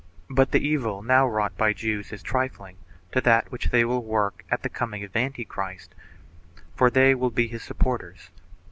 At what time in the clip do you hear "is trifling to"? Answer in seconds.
2.11-3.21